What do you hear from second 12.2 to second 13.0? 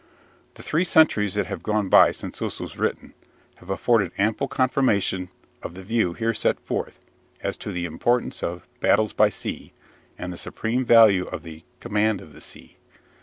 the Sea."